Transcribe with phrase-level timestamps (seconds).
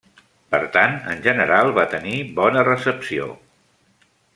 [0.53, 3.33] Per tant, en general va tenir bona recepció.